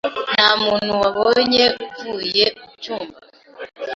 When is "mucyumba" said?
2.59-3.17